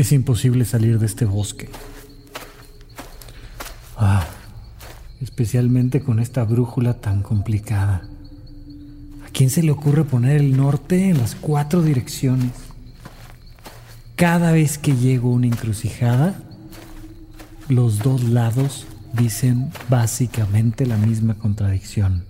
[0.00, 1.68] Es imposible salir de este bosque.
[3.98, 4.26] Ah,
[5.20, 8.08] especialmente con esta brújula tan complicada.
[9.26, 12.52] ¿A quién se le ocurre poner el norte en las cuatro direcciones?
[14.16, 16.44] Cada vez que llego a una encrucijada,
[17.68, 22.24] los dos lados dicen básicamente la misma contradicción.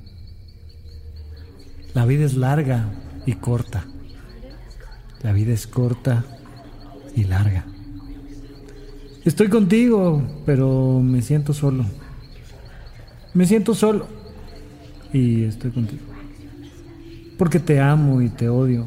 [1.95, 2.91] La vida es larga
[3.27, 3.85] y corta.
[5.23, 6.25] La vida es corta
[7.15, 7.65] y larga.
[9.25, 11.85] Estoy contigo, pero me siento solo.
[13.35, 14.07] Me siento solo
[15.13, 16.03] y estoy contigo.
[17.37, 18.87] Porque te amo y te odio.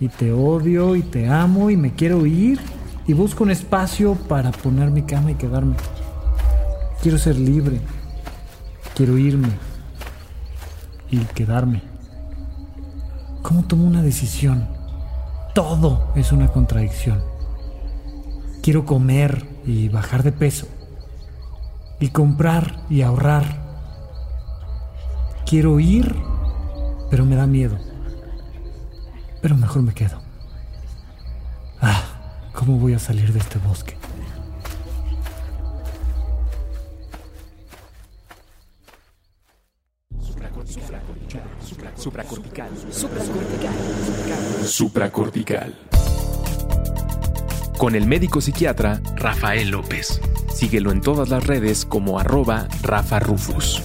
[0.00, 2.58] Y te odio y te amo y me quiero ir
[3.06, 5.76] y busco un espacio para poner mi cama y quedarme.
[7.02, 7.80] Quiero ser libre.
[8.94, 9.48] Quiero irme
[11.10, 11.82] y quedarme.
[13.42, 14.77] ¿Cómo tomo una decisión?
[15.58, 17.20] Todo es una contradicción.
[18.62, 20.68] Quiero comer y bajar de peso.
[21.98, 23.44] Y comprar y ahorrar.
[25.44, 26.14] Quiero ir,
[27.10, 27.76] pero me da miedo.
[29.42, 30.20] Pero mejor me quedo.
[31.80, 32.04] Ah,
[32.54, 33.96] ¿cómo voy a salir de este bosque?
[40.68, 41.42] Supracortical.
[41.96, 42.68] Supracortical.
[44.66, 45.74] Supracortical.
[47.78, 50.20] Con el médico psiquiatra Rafael López.
[50.52, 53.82] Síguelo en todas las redes como arroba Rafa Rufus.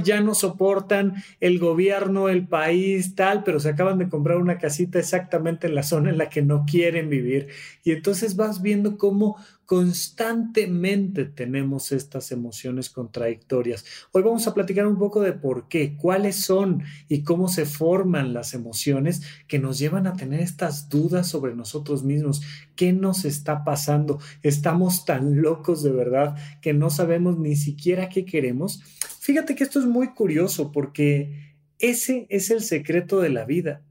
[0.03, 4.99] ya no soportan el gobierno, el país, tal, pero se acaban de comprar una casita
[4.99, 7.49] exactamente en la zona en la que no quieren vivir.
[7.83, 9.37] Y entonces vas viendo cómo
[9.67, 13.84] constantemente tenemos estas emociones contradictorias.
[14.12, 18.34] Hoy vamos a platicar un poco de por qué, cuáles son y cómo se forman
[18.34, 22.43] las emociones que nos llevan a tener estas dudas sobre nosotros mismos.
[22.77, 24.19] ¿Qué nos está pasando?
[24.43, 28.83] Estamos tan locos de verdad que no sabemos ni siquiera qué queremos.
[29.25, 33.83] Fíjate que esto es muy curioso porque ese es el secreto de la vida,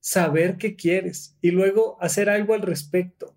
[0.00, 3.36] saber qué quieres y luego hacer algo al respecto.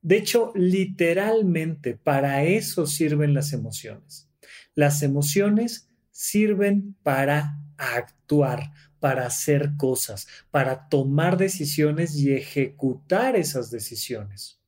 [0.00, 4.28] De hecho, literalmente para eso sirven las emociones.
[4.76, 8.70] Las emociones sirven para actuar,
[9.00, 14.60] para hacer cosas, para tomar decisiones y ejecutar esas decisiones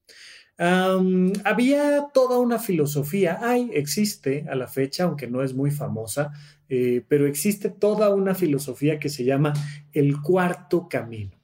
[0.58, 6.32] había toda una filosofía, hay, existe a la fecha, aunque no es muy famosa,
[6.68, 9.52] eh, pero existe toda una filosofía que se llama
[9.92, 11.37] el cuarto camino.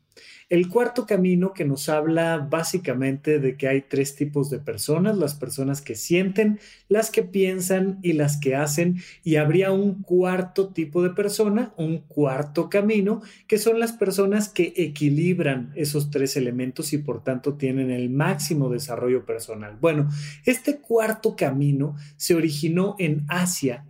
[0.54, 5.34] El cuarto camino que nos habla básicamente de que hay tres tipos de personas, las
[5.34, 11.02] personas que sienten, las que piensan y las que hacen, y habría un cuarto tipo
[11.02, 16.98] de persona, un cuarto camino, que son las personas que equilibran esos tres elementos y
[16.98, 19.76] por tanto tienen el máximo desarrollo personal.
[19.80, 20.08] Bueno,
[20.44, 23.86] este cuarto camino se originó en Asia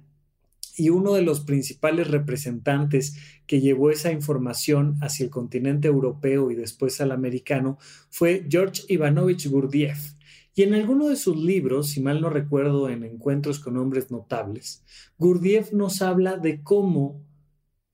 [0.76, 3.16] y uno de los principales representantes
[3.46, 7.78] que llevó esa información hacia el continente europeo y después al americano
[8.10, 10.14] fue George Ivanovich Gurdjieff.
[10.56, 14.84] Y en alguno de sus libros, si mal no recuerdo, en Encuentros con Hombres Notables,
[15.18, 17.24] Gurdjieff nos habla de cómo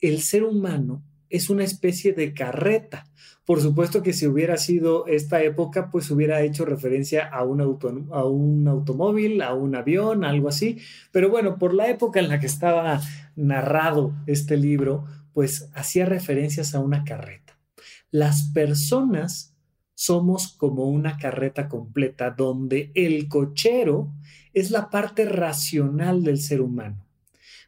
[0.00, 3.06] el ser humano es una especie de carreta.
[3.46, 8.04] Por supuesto que si hubiera sido esta época, pues hubiera hecho referencia a un, auto,
[8.12, 10.78] a un automóvil, a un avión, algo así.
[11.10, 13.00] Pero bueno, por la época en la que estaba
[13.36, 17.58] narrado este libro, pues hacía referencias a una carreta.
[18.10, 19.56] Las personas
[19.94, 24.12] somos como una carreta completa donde el cochero
[24.54, 27.06] es la parte racional del ser humano,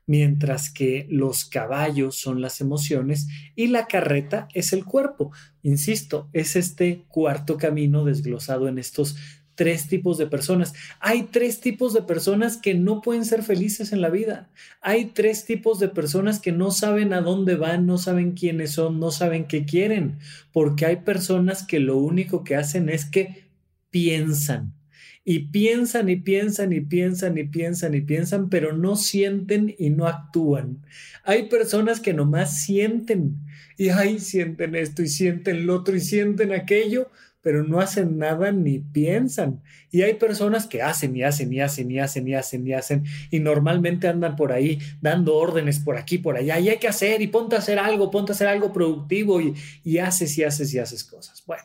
[0.07, 5.33] mientras que los caballos son las emociones y la carreta es el cuerpo.
[5.63, 9.17] Insisto, es este cuarto camino desglosado en estos
[9.55, 10.73] tres tipos de personas.
[11.01, 14.49] Hay tres tipos de personas que no pueden ser felices en la vida.
[14.81, 18.99] Hay tres tipos de personas que no saben a dónde van, no saben quiénes son,
[18.99, 20.19] no saben qué quieren,
[20.53, 23.45] porque hay personas que lo único que hacen es que
[23.91, 24.75] piensan.
[25.25, 30.09] Y piensan y piensan y piensan y piensan y piensan, pero no sienten y no
[30.09, 30.85] actúan.
[31.23, 33.37] Hay personas que nomás sienten
[33.77, 37.11] y ay, sienten esto y sienten lo otro y sienten aquello,
[37.41, 39.63] pero no hacen nada ni piensan.
[39.91, 43.05] Y hay personas que hacen y hacen y hacen y hacen y hacen y hacen
[43.31, 47.21] y normalmente andan por ahí dando órdenes por aquí, por allá, y hay que hacer
[47.23, 49.55] y ponte a hacer algo, ponte a hacer algo productivo y,
[49.85, 51.43] y haces y haces y haces cosas.
[51.47, 51.65] Bueno,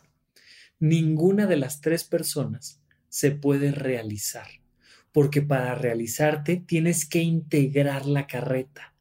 [0.80, 2.77] ninguna de las tres personas
[3.10, 4.48] se puede realizar,
[5.12, 8.94] porque para realizarte tienes que integrar la carreta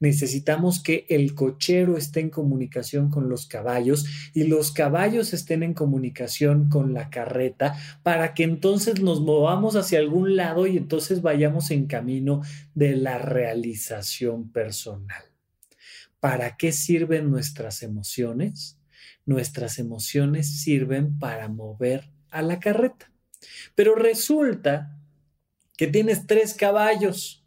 [0.00, 5.74] necesitamos que el cochero esté en comunicación con los caballos y los caballos estén en
[5.74, 11.70] comunicación con la carreta para que entonces nos movamos hacia algún lado y entonces vayamos
[11.70, 12.40] en camino
[12.74, 15.22] de la realización personal.
[16.18, 18.78] ¿Para qué sirven nuestras emociones?
[19.26, 23.09] Nuestras emociones sirven para mover a la carreta.
[23.74, 24.96] Pero resulta
[25.76, 27.40] que tienes tres caballos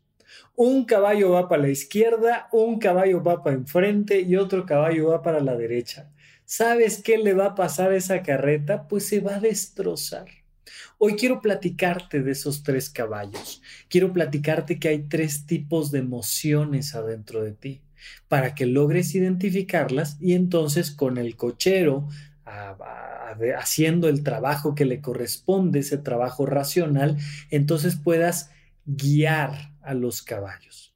[0.56, 5.24] un caballo va para la izquierda, un caballo va para enfrente y otro caballo va
[5.24, 6.12] para la derecha.
[6.46, 8.88] ¿Sabes qué le va a pasar a esa carreta?
[8.88, 10.28] Pues se va a destrozar.
[11.00, 13.64] Hoy quiero platicarte de esos tres caballos.
[13.90, 17.82] Quiero platicarte que hay tres tipos de emociones adentro de ti
[18.28, 22.10] para que logres identificarlas y entonces con el cochero
[22.46, 27.18] haciendo el trabajo que le corresponde, ese trabajo racional,
[27.50, 28.52] entonces puedas
[28.86, 30.94] guiar a los caballos.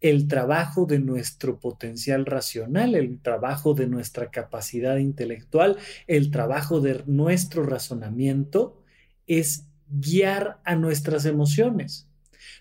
[0.00, 7.02] El trabajo de nuestro potencial racional, el trabajo de nuestra capacidad intelectual, el trabajo de
[7.06, 8.82] nuestro razonamiento
[9.26, 12.05] es guiar a nuestras emociones.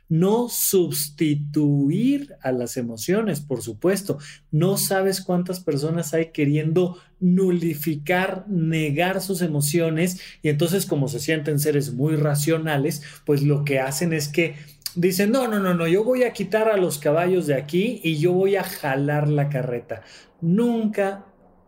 [0.10, 4.18] No sustituir a las emociones, por supuesto.
[4.52, 11.60] No sabes cuántas personas hay queriendo nulificar, negar sus emociones y entonces como se sienten
[11.60, 14.56] seres muy racionales, pues lo que hacen es que
[14.96, 18.18] dicen, no, no, no, no, yo voy a quitar a los caballos de aquí y
[18.18, 20.04] yo voy a jalar la carreta.
[20.42, 21.26] Nunca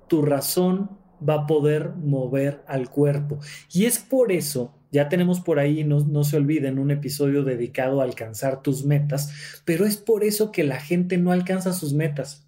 [0.08, 0.90] tu razón
[1.28, 3.40] va a poder mover al cuerpo.
[3.72, 8.02] Y es por eso, ya tenemos por ahí, no, no se olviden, un episodio dedicado
[8.02, 12.48] a alcanzar tus metas, pero es por eso que la gente no alcanza sus metas,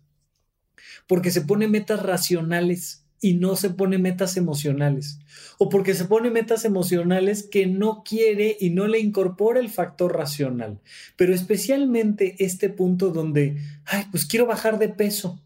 [1.05, 5.19] porque se pone metas racionales y no se pone metas emocionales.
[5.59, 10.17] O porque se pone metas emocionales que no quiere y no le incorpora el factor
[10.17, 10.79] racional.
[11.17, 15.39] Pero especialmente este punto donde, ay, pues quiero bajar de peso.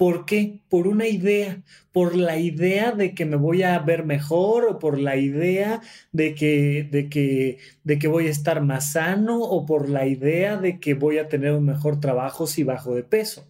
[0.00, 0.62] ¿Por qué?
[0.70, 1.62] Por una idea,
[1.92, 6.34] por la idea de que me voy a ver mejor o por la idea de
[6.34, 10.80] que, de que, de que voy a estar más sano o por la idea de
[10.80, 13.46] que voy a tener un mejor trabajo si bajo de peso.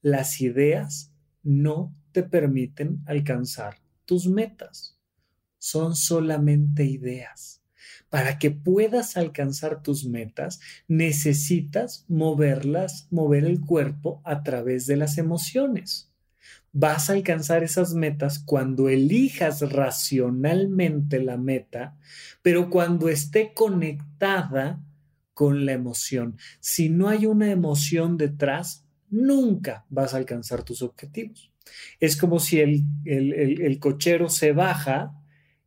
[0.00, 1.12] Las ideas
[1.44, 4.98] no te permiten alcanzar tus metas.
[5.58, 7.61] Son solamente ideas.
[8.12, 15.16] Para que puedas alcanzar tus metas, necesitas moverlas, mover el cuerpo a través de las
[15.16, 16.12] emociones.
[16.74, 21.96] Vas a alcanzar esas metas cuando elijas racionalmente la meta,
[22.42, 24.84] pero cuando esté conectada
[25.32, 26.36] con la emoción.
[26.60, 31.50] Si no hay una emoción detrás, nunca vas a alcanzar tus objetivos.
[31.98, 35.18] Es como si el, cochero se baja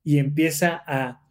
[0.03, 1.24] y empieza a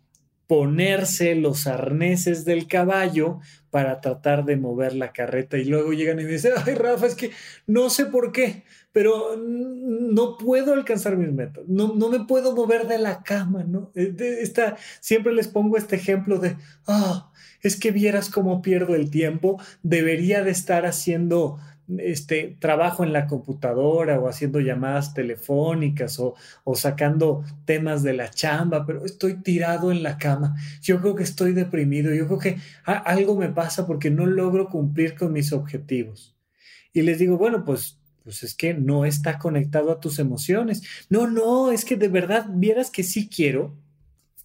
[0.47, 6.25] ponerse los arneses del caballo para tratar de mover la carreta y luego llegan y
[6.25, 7.31] me dicen, ay Rafa, es que
[7.67, 12.87] no sé por qué, pero no puedo alcanzar mis metas, no, no me puedo mover
[12.87, 13.91] de la cama, ¿no?
[13.95, 17.33] Eh, esta, siempre les pongo este ejemplo de, ah,
[17.63, 21.59] es que vieras cómo pierdo el tiempo, debería de estar haciendo
[21.99, 28.31] este, trabajo en la computadora o haciendo llamadas telefónicas o, o, sacando temas de la
[28.31, 30.57] chamba, pero estoy tirado en la cama.
[30.83, 35.15] Yo creo que estoy deprimido, yo creo que algo me pasa porque no logro cumplir
[35.15, 36.35] con mis objetivos.
[36.93, 40.83] Y les digo, bueno, pues, pues es que no está conectado a tus emociones.
[41.11, 43.77] No, no, es que de verdad vieras que sí quiero,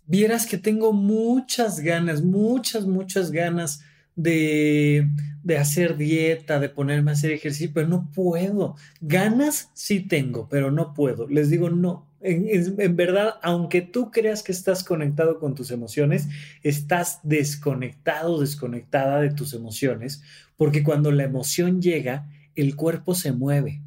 [0.06, 3.82] vieras que tengo muchas ganas, muchas, muchas ganas
[4.22, 5.10] de,
[5.44, 8.76] de hacer dieta, de ponerme a hacer ejercicio, pero no puedo.
[9.00, 11.28] Ganas sí tengo, pero no puedo.
[11.28, 16.28] Les digo, no, en, verdad, aunque tú creas que estás conectado con tus emociones,
[16.64, 20.22] estás desconectado, desconectada de tus emociones,
[20.58, 23.82] porque cuando la emoción llega, el cuerpo se mueve.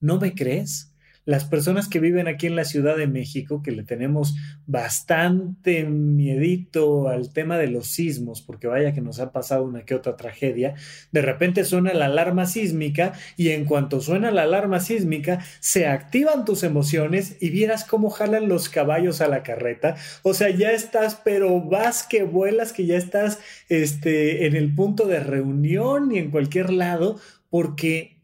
[0.00, 0.87] ¿No me crees?
[1.28, 7.08] Las personas que viven aquí en la Ciudad de México, que le tenemos bastante miedito
[7.08, 10.74] al tema de los sismos, porque vaya que nos ha pasado una que otra tragedia,
[11.12, 16.46] de repente suena la alarma sísmica y en cuanto suena la alarma sísmica, se activan
[16.46, 19.96] tus emociones y vieras cómo jalan los caballos a la carreta.
[20.22, 25.06] O sea, ya estás, pero vas que vuelas, que ya estás este, en el punto
[25.06, 27.20] de reunión y en cualquier lado,
[27.50, 28.17] porque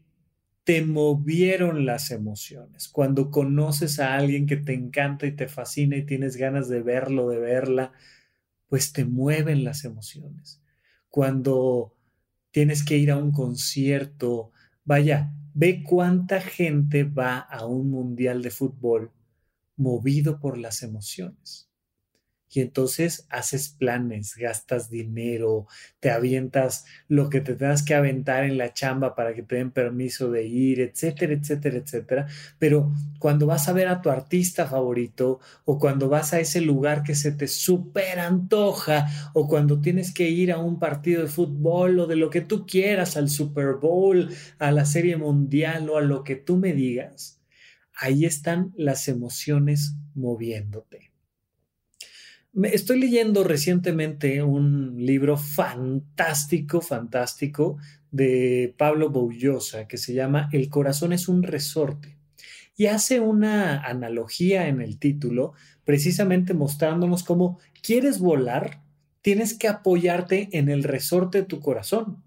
[0.65, 2.89] te movieron las emociones.
[2.89, 7.29] Cuando conoces a alguien que te encanta y te fascina y tienes ganas de verlo,
[7.29, 7.93] de verla,
[8.67, 10.61] pues te mueven las emociones.
[11.09, 11.95] Cuando
[12.51, 14.51] tienes que ir a un concierto,
[14.85, 19.11] vaya, ve cuánta gente va a un mundial de fútbol
[19.77, 21.64] movido por las emociones.
[22.55, 25.67] Y entonces haces planes, gastas dinero,
[25.99, 29.71] te avientas lo que te tengas que aventar en la chamba para que te den
[29.71, 32.27] permiso de ir, etcétera, etcétera, etcétera.
[32.57, 37.03] Pero cuando vas a ver a tu artista favorito o cuando vas a ese lugar
[37.03, 41.99] que se te súper antoja o cuando tienes que ir a un partido de fútbol
[41.99, 46.01] o de lo que tú quieras, al Super Bowl, a la Serie Mundial o a
[46.01, 47.41] lo que tú me digas,
[47.93, 51.14] ahí están las emociones moviéndote.
[52.63, 57.77] Estoy leyendo recientemente un libro fantástico, fantástico
[58.11, 62.17] de Pablo Boullosa que se llama El corazón es un resorte
[62.77, 65.51] y hace una analogía en el título
[65.83, 68.81] precisamente mostrándonos cómo quieres volar,
[69.21, 72.23] tienes que apoyarte en el resorte de tu corazón.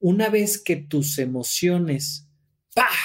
[0.00, 2.26] Una vez que tus emociones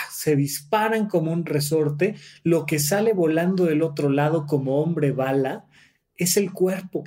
[0.09, 5.67] se disparan como un resorte, lo que sale volando del otro lado como hombre bala
[6.17, 7.03] es el cuerpo.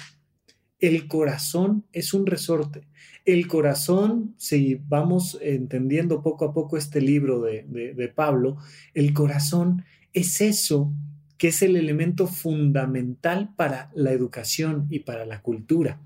[0.78, 2.86] El corazón es un resorte.
[3.24, 8.58] El corazón, si vamos entendiendo poco a poco este libro de, de Pablo,
[8.94, 10.92] el corazón es eso
[11.38, 16.00] que es el elemento fundamental para la educación y para la cultura.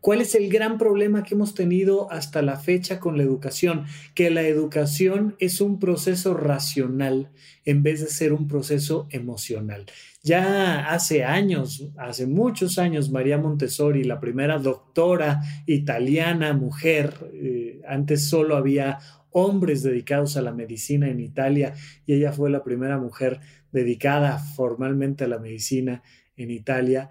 [0.00, 3.84] ¿Cuál es el gran problema que hemos tenido hasta la fecha con la educación?
[4.14, 7.30] Que la educación es un proceso racional
[7.64, 9.84] en vez de ser un proceso emocional.
[10.22, 18.28] Ya hace años, hace muchos años, María Montessori, la primera doctora italiana mujer, eh, antes
[18.28, 18.98] solo había
[19.30, 21.74] hombres dedicados a la medicina en Italia
[22.06, 23.40] y ella fue la primera mujer
[23.72, 26.02] dedicada formalmente a la medicina
[26.36, 27.10] en Italia,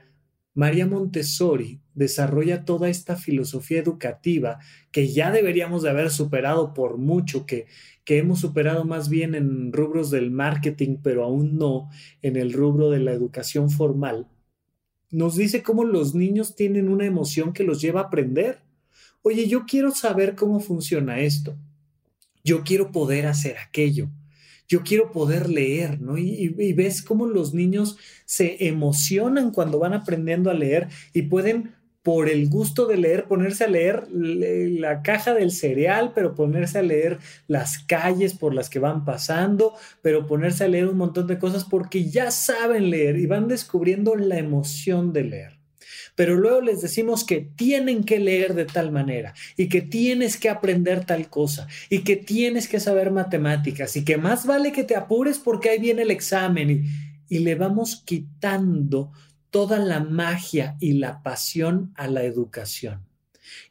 [0.57, 4.57] María Montessori desarrolla toda esta filosofía educativa
[4.91, 7.67] que ya deberíamos de haber superado por mucho, que,
[8.03, 11.89] que hemos superado más bien en rubros del marketing, pero aún no
[12.24, 14.27] en el rubro de la educación formal.
[15.12, 18.63] Nos dice cómo los niños tienen una emoción que los lleva a aprender.
[19.21, 21.55] Oye, yo quiero saber cómo funciona esto.
[22.47, 24.09] Yo quiero poder hacer aquello
[24.67, 26.17] yo quiero poder leer, ¿no?
[26.17, 32.29] Y, ves cómo los niños se emocionan cuando van aprendiendo a leer y pueden por
[32.29, 37.19] el gusto de leer, ponerse a leer la caja del cereal, pero ponerse a leer
[37.47, 41.65] las calles por las que van pasando, pero ponerse a leer un montón de cosas
[41.65, 45.56] porque ya saben leer y van descubriendo la emoción de leer
[46.17, 50.50] pero luego les decimos que tienen que leer de tal manera y que tienes que
[50.50, 54.95] aprender tal cosa y que tienes que saber matemáticas y que más vale que te
[54.95, 59.12] apures porque ahí viene el examen y, y le vamos quitando
[59.51, 63.05] toda la magia y la pasión a la educación.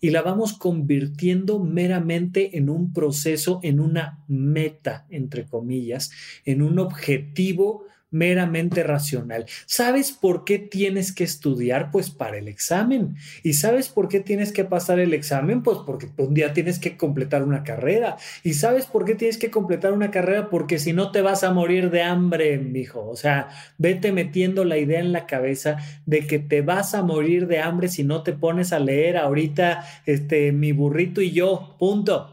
[0.01, 6.13] Y la vamos convirtiendo meramente en un proceso, en una meta, entre comillas,
[6.45, 9.47] en un objetivo meramente racional.
[9.67, 11.91] ¿Sabes por qué tienes que estudiar?
[11.91, 13.17] Pues para el examen.
[13.43, 15.63] ¿Y sabes por qué tienes que pasar el examen?
[15.63, 18.17] Pues porque un día tienes que completar una carrera.
[18.43, 20.51] ¿Y sabes por qué tienes que completar una carrera?
[20.51, 23.09] Porque si no te vas a morir de hambre, mijo.
[23.09, 23.49] O sea,
[23.79, 27.89] vete metiendo la idea en la cabeza de que te vas a morir de hambre
[27.89, 31.77] si no te pones a leer ahorita este mi burrito y yo.
[31.79, 32.33] Punto.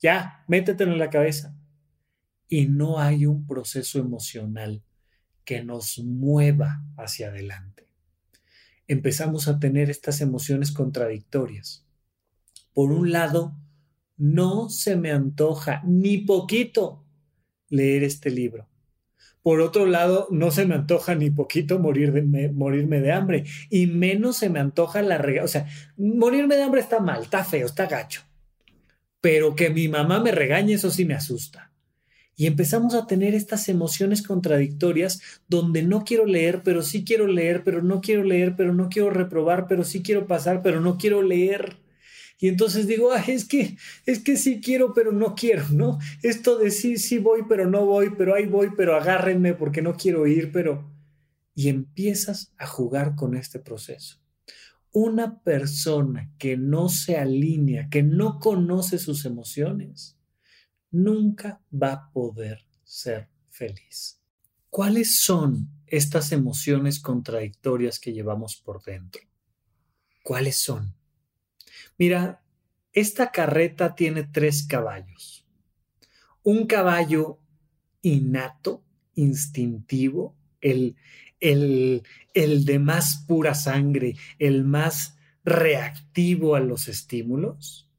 [0.00, 1.54] Ya, métetelo en la cabeza.
[2.48, 4.82] Y no hay un proceso emocional
[5.44, 7.88] que nos mueva hacia adelante.
[8.86, 11.86] Empezamos a tener estas emociones contradictorias.
[12.72, 13.56] Por un lado,
[14.16, 17.04] no se me antoja ni poquito
[17.70, 18.68] leer este libro,
[19.42, 22.12] Por otro lado, no se me antoja ni poquito morir
[22.52, 25.44] morirme de hambre y menos se me antoja la regaña.
[25.44, 25.66] O sea,
[25.96, 28.22] morirme de hambre está mal, está feo, está gacho.
[29.22, 31.69] Pero que mi mamá me regañe, eso sí me asusta.
[32.40, 37.64] Y empezamos a tener estas emociones contradictorias donde no quiero leer, pero sí quiero leer,
[37.64, 41.20] pero no quiero leer, pero no quiero reprobar, pero sí quiero pasar, pero no quiero
[41.20, 41.76] leer.
[42.38, 45.98] Y entonces digo, es que, es que sí quiero, pero no quiero, ¿no?
[46.22, 49.94] Esto de sí, sí voy, pero no voy, pero ahí voy, pero agárrenme porque no
[49.98, 50.90] quiero ir, pero...
[51.54, 54.16] Y empiezas a jugar con este proceso.
[54.92, 60.16] Una persona que no se alinea, que no conoce sus emociones,
[60.90, 64.20] nunca va a poder ser feliz.
[64.68, 69.22] ¿Cuáles son estas emociones contradictorias que llevamos por dentro?
[70.22, 70.94] ¿Cuáles son?
[71.98, 72.42] Mira,
[72.92, 75.46] esta carreta tiene tres caballos.
[76.42, 77.38] Un caballo
[78.02, 78.82] innato,
[79.14, 80.96] instintivo, el,
[81.40, 82.02] el,
[82.34, 87.89] el de más pura sangre, el más reactivo a los estímulos.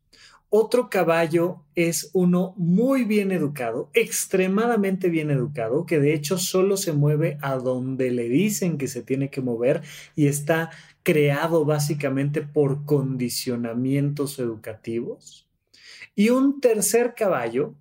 [0.53, 6.91] Otro caballo es uno muy bien educado, extremadamente bien educado, que de hecho solo se
[6.91, 9.81] mueve a donde le dicen que se tiene que mover
[10.13, 10.69] y está
[11.03, 15.47] creado básicamente por condicionamientos educativos.
[16.15, 17.73] Y un tercer caballo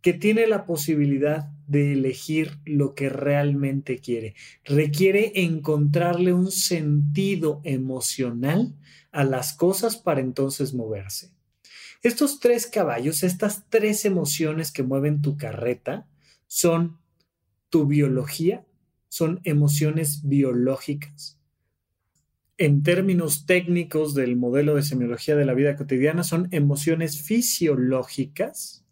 [0.00, 4.34] que tiene la posibilidad de elegir lo que realmente quiere.
[4.64, 8.74] Requiere encontrarle un sentido emocional
[9.12, 11.35] a las cosas para entonces moverse.
[12.02, 16.06] Estos tres caballos, estas tres emociones que mueven tu carreta,
[16.46, 16.98] son
[17.68, 18.64] tu biología,
[19.08, 21.38] son emociones biológicas.
[22.58, 28.84] En términos técnicos del modelo de semiología de la vida cotidiana, son emociones fisiológicas.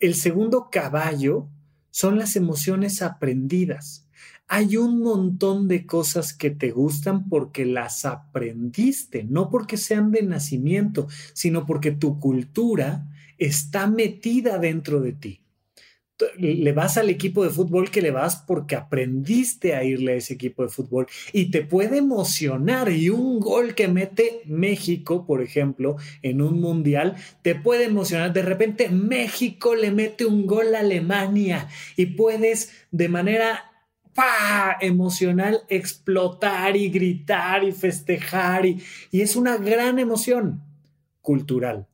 [0.00, 1.48] El segundo caballo
[1.90, 4.06] son las emociones aprendidas
[4.52, 10.22] hay un montón de cosas que te gustan porque las aprendiste, no porque sean de
[10.22, 13.06] nacimiento, sino porque tu cultura
[13.38, 15.40] está metida dentro de ti
[16.36, 20.34] le vas al equipo de fútbol que le vas porque aprendiste a irle a ese
[20.34, 25.96] equipo de fútbol y te puede emocionar y un gol que mete México, por ejemplo,
[26.22, 28.34] en un mundial, te puede emocionar.
[28.34, 33.69] De repente México le mete un gol a Alemania y puedes de manera
[34.80, 40.62] emocional explotar y gritar y festejar y, y es una gran emoción
[41.20, 41.86] cultural,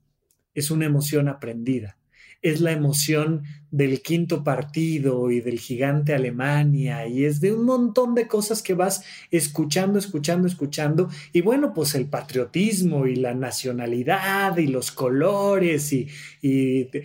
[0.55, 1.99] es una emoción aprendida.
[2.43, 8.15] Es la emoción del quinto partido y del gigante Alemania y es de un montón
[8.15, 14.57] de cosas que vas escuchando, escuchando, escuchando y bueno, pues el patriotismo y la nacionalidad
[14.59, 16.09] y los colores y,
[16.43, 17.05] eh,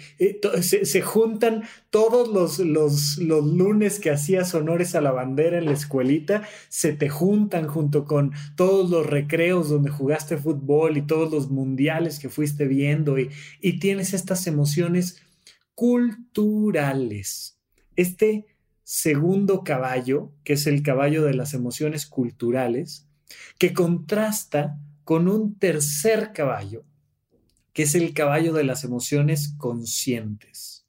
[0.62, 5.72] se, juntan todos los, los, los lunes que hacías honores a la bandera en la
[5.74, 11.50] escuelita, se te juntan junto con todos los recreos donde jugaste fútbol y todos los
[11.50, 13.30] mundiales que fuiste viendo y,
[13.62, 15.22] y tienes estas emociones
[15.82, 17.58] culturales.
[17.96, 18.46] Este
[18.84, 23.08] segundo caballo, que es el caballo de las emociones culturales,
[23.58, 26.84] que contrasta con un tercer caballo,
[27.74, 30.86] que es el caballo de las emociones conscientes.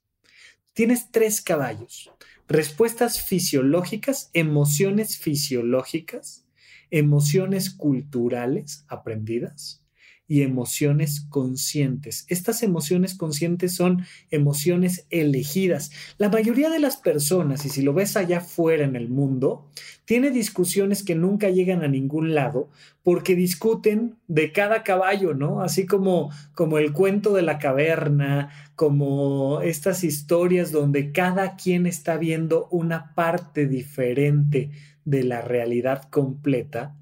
[0.73, 2.11] Tienes tres caballos,
[2.47, 6.45] respuestas fisiológicas, emociones fisiológicas,
[6.91, 9.82] emociones culturales aprendidas
[10.27, 12.25] y emociones conscientes.
[12.29, 15.91] Estas emociones conscientes son emociones elegidas.
[16.17, 19.67] La mayoría de las personas, y si lo ves allá afuera en el mundo,
[20.05, 22.69] tiene discusiones que nunca llegan a ningún lado
[23.03, 25.61] porque discuten de cada caballo, ¿no?
[25.61, 32.17] Así como, como el cuento de la caverna, como estas historias donde cada quien está
[32.17, 34.71] viendo una parte diferente
[35.05, 36.95] de la realidad completa,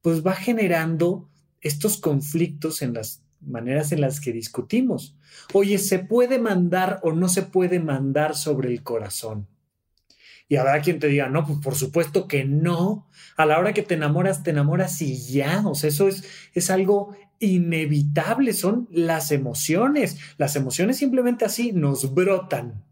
[0.00, 1.27] pues va generando
[1.60, 5.16] estos conflictos en las maneras en las que discutimos.
[5.52, 9.46] Oye, ¿se puede mandar o no se puede mandar sobre el corazón?
[10.48, 13.06] Y habrá quien te diga, no, pues por supuesto que no.
[13.36, 15.62] A la hora que te enamoras, te enamoras y ya.
[15.66, 20.18] O sea, eso es, es algo inevitable, son las emociones.
[20.38, 22.82] Las emociones simplemente así nos brotan.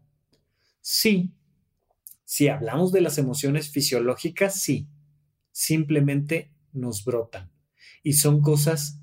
[0.81, 1.31] Sí,
[2.25, 4.87] si hablamos de las emociones fisiológicas, sí,
[5.51, 7.56] simplemente nos brotan
[8.07, 9.01] y son cosas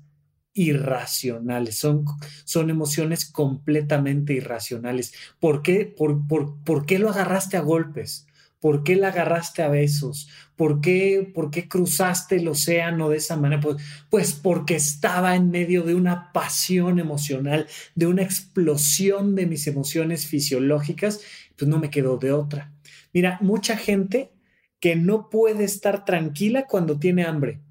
[0.55, 2.05] irracionales, son,
[2.43, 5.13] son emociones completamente irracionales.
[5.39, 8.25] ¿Por qué, por, por, qué lo agarraste a golpes?
[8.59, 10.27] ¿Por qué la agarraste a besos?
[10.55, 13.61] ¿Por qué, ¿Por qué cruzaste el océano de esa manera?
[13.61, 13.77] Pues,
[14.09, 20.25] pues porque estaba en medio de una pasión emocional, de una explosión de mis emociones
[20.25, 21.21] fisiológicas,
[21.55, 22.73] pues no me quedó de otra.
[23.13, 24.31] Mira, mucha gente
[24.79, 27.61] que no puede estar tranquila cuando tiene hambre,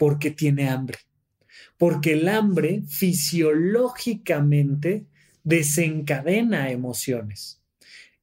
[0.00, 0.98] porque tiene hambre.
[1.76, 5.04] Porque el hambre fisiológicamente
[5.44, 7.60] desencadena emociones.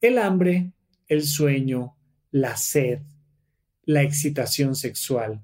[0.02, 0.72] El hambre,
[1.08, 1.96] el sueño,
[2.32, 3.02] la sed,
[3.84, 5.44] la excitación sexual,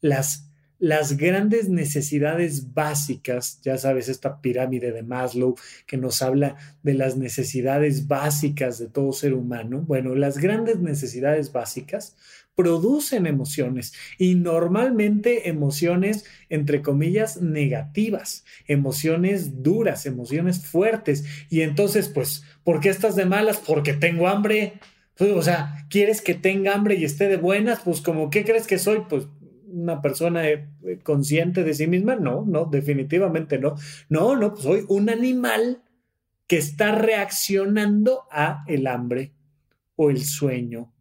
[0.00, 5.56] las, las grandes necesidades básicas, ya sabes, esta pirámide de Maslow
[5.88, 11.50] que nos habla de las necesidades básicas de todo ser humano, bueno, las grandes necesidades
[11.50, 12.14] básicas
[12.54, 21.24] producen emociones y normalmente emociones, entre comillas, negativas, emociones duras, emociones fuertes.
[21.50, 23.58] Y entonces, pues, ¿por qué estás de malas?
[23.58, 24.74] Porque tengo hambre.
[25.16, 27.80] Pues, o sea, ¿quieres que tenga hambre y esté de buenas?
[27.84, 29.02] Pues como, ¿qué crees que soy?
[29.08, 29.26] Pues
[29.66, 30.68] una persona eh,
[31.02, 32.16] consciente de sí misma.
[32.16, 33.74] No, no, definitivamente no.
[34.08, 35.82] No, no, pues soy un animal
[36.46, 39.32] que está reaccionando a el hambre
[39.96, 40.93] o el sueño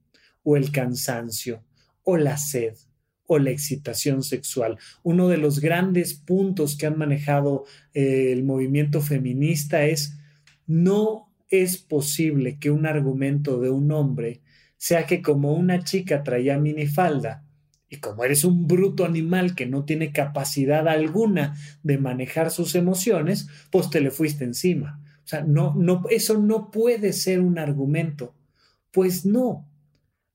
[0.43, 1.63] o el cansancio
[2.03, 2.75] o la sed
[3.25, 4.77] o la excitación sexual.
[5.01, 10.17] Uno de los grandes puntos que han manejado eh, el movimiento feminista es
[10.67, 14.41] no es posible que un argumento de un hombre
[14.77, 17.45] sea que como una chica traía minifalda
[17.89, 23.47] y como eres un bruto animal que no tiene capacidad alguna de manejar sus emociones,
[23.69, 24.99] pues te le fuiste encima.
[25.23, 28.33] O sea, no, no, eso no puede ser un argumento.
[28.91, 29.69] Pues no,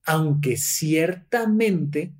[0.09, 2.15] aunque ciertamente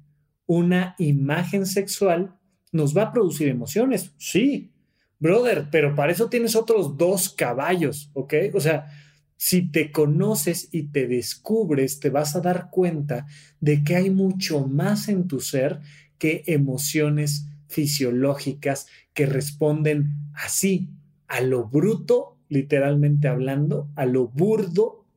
[0.45, 2.35] una imagen sexual
[2.71, 4.69] nos va a producir emociones, sí,
[5.17, 8.35] brother, pero para eso tienes otros dos caballos, ¿ok?
[8.53, 8.91] O sea,
[9.37, 13.25] si te conoces y te descubres, te vas a dar cuenta
[13.59, 15.79] de que hay mucho más en tu ser
[16.19, 20.91] que emociones fisiológicas que responden así,
[21.27, 25.07] a lo bruto, literalmente hablando, a lo burdo,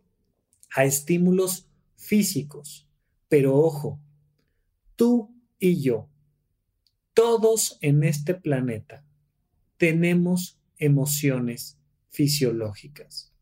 [0.75, 1.69] a estímulos
[2.03, 2.89] físicos.
[3.29, 4.01] Pero ojo,
[4.97, 6.09] tú y yo,
[7.15, 9.05] todos en este planeta,
[9.79, 11.79] tenemos emociones
[12.11, 13.33] fisiológicas.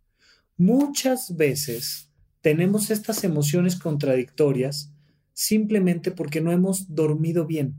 [0.57, 2.11] Muchas veces
[2.43, 4.93] tenemos estas emociones contradictorias
[5.33, 7.75] simplemente porque no hemos dormido bien.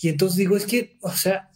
[0.00, 1.50] Y entonces digo, es que, o sea,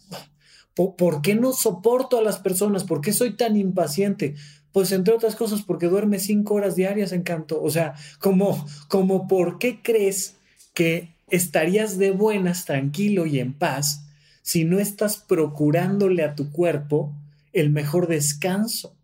[0.75, 2.83] ¿por, qué no soporto a las personas?
[2.83, 4.35] ¿Por qué soy tan impaciente?
[4.75, 7.63] Pues entre otras cosas porque duerme cinco horas diarias, encanto.
[7.63, 10.35] O sea, como, como ¿por qué crees
[10.73, 14.05] que estarías de buenas, tranquilo y en paz
[14.41, 17.13] si no estás procurándole a tu cuerpo
[17.53, 18.97] el mejor descanso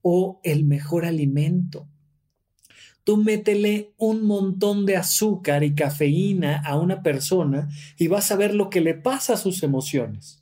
[0.00, 1.86] o el mejor alimento?
[3.04, 8.54] Tú métele un montón de azúcar y cafeína a una persona y vas a ver
[8.54, 10.39] lo que le pasa a sus emociones.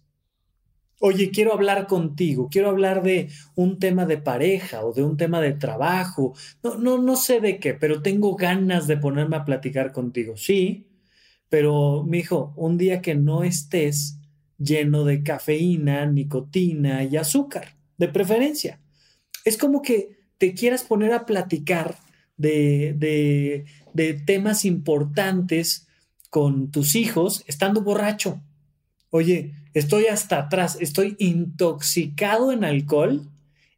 [1.01, 5.41] Oye, quiero hablar contigo, quiero hablar de un tema de pareja o de un tema
[5.41, 6.35] de trabajo.
[6.63, 10.37] No, no, no sé de qué, pero tengo ganas de ponerme a platicar contigo.
[10.37, 10.89] Sí,
[11.49, 14.19] pero mijo, un día que no estés
[14.59, 18.81] lleno de cafeína, nicotina y azúcar, de preferencia.
[19.45, 21.97] Es como que te quieras poner a platicar
[22.37, 25.87] de, de temas importantes
[26.31, 28.43] con tus hijos estando borracho.
[29.11, 33.31] Oye, estoy hasta atrás, estoy intoxicado en alcohol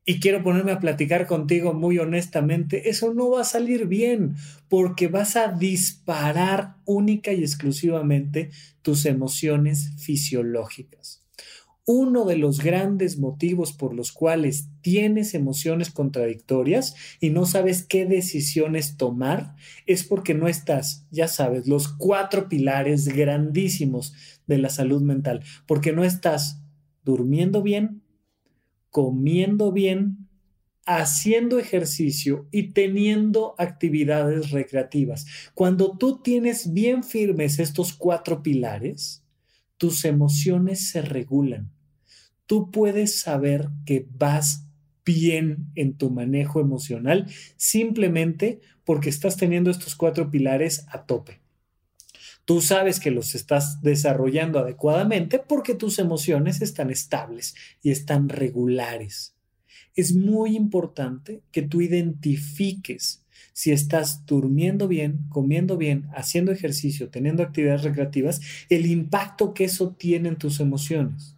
[0.05, 4.35] y quiero ponerme a platicar contigo muy honestamente, eso no va a salir bien
[4.69, 8.51] porque vas a disparar única y exclusivamente
[8.83, 11.20] tus emociones fisiológicas.
[11.87, 18.07] Uno de los grandes motivos por los cuales tienes emociones contradictorias y no sabes qué
[18.07, 24.15] decisiones tomar es porque no estás, ya sabes, los cuatro pilares grandísimos
[24.47, 26.63] de la salud mental, porque no estás
[27.05, 28.03] durmiendo bien,
[28.91, 30.29] comiendo bien,
[30.87, 35.27] haciendo ejercicio y teniendo actividades recreativas.
[35.55, 39.20] Cuando tú tienes bien firmes estos cuatro pilares,
[39.81, 41.71] tus emociones se regulan.
[42.45, 44.67] Tú puedes saber que vas
[45.07, 51.41] bien en tu manejo emocional simplemente porque estás teniendo estos cuatro pilares a tope.
[52.45, 59.35] Tú sabes que los estás desarrollando adecuadamente porque tus emociones están estables y están regulares.
[59.97, 63.20] Es muy importante que tú identifiques
[63.61, 69.91] si estás durmiendo bien, comiendo bien, haciendo ejercicio, teniendo actividades recreativas, el impacto que eso
[69.91, 71.37] tiene en tus emociones.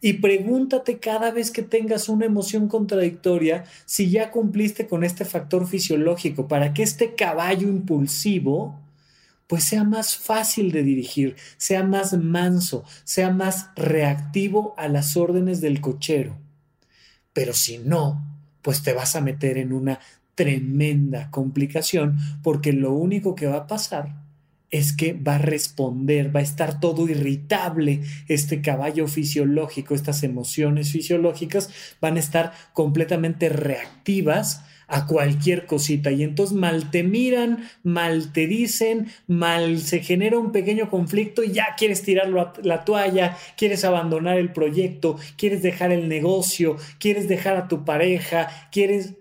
[0.00, 5.66] Y pregúntate cada vez que tengas una emoción contradictoria si ya cumpliste con este factor
[5.66, 8.80] fisiológico para que este caballo impulsivo
[9.46, 15.60] pues sea más fácil de dirigir, sea más manso, sea más reactivo a las órdenes
[15.60, 16.38] del cochero.
[17.34, 18.24] Pero si no,
[18.62, 20.00] pues te vas a meter en una
[20.38, 24.14] tremenda complicación porque lo único que va a pasar
[24.70, 30.92] es que va a responder, va a estar todo irritable, este caballo fisiológico, estas emociones
[30.92, 31.70] fisiológicas
[32.00, 36.12] van a estar completamente reactivas a cualquier cosita.
[36.12, 41.50] Y entonces mal te miran, mal te dicen, mal se genera un pequeño conflicto y
[41.50, 47.56] ya quieres tirar la toalla, quieres abandonar el proyecto, quieres dejar el negocio, quieres dejar
[47.56, 49.14] a tu pareja, quieres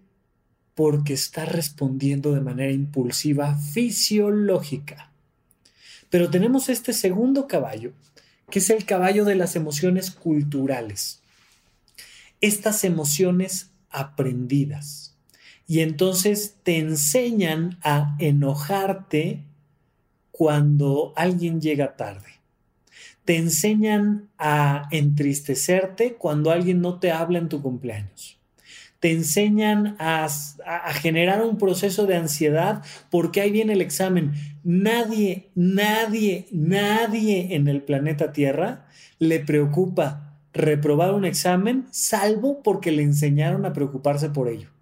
[0.77, 5.09] porque está respondiendo de manera impulsiva fisiológica.
[6.11, 7.93] Pero tenemos este segundo caballo,
[8.51, 11.19] que es el caballo de las emociones culturales.
[12.41, 15.15] Estas emociones aprendidas.
[15.67, 19.41] Y entonces te enseñan a enojarte
[20.31, 22.35] cuando alguien llega tarde.
[23.25, 28.36] Te enseñan a entristecerte cuando alguien no te habla en tu cumpleaños
[28.99, 30.27] te enseñan a,
[30.93, 34.33] generar un proceso de ansiedad porque ahí viene el examen.
[34.63, 38.85] Nadie, nadie, nadie en el planeta Tierra
[39.19, 44.76] le preocupa reprobar un examen salvo porque le enseñaron a preocuparse por ello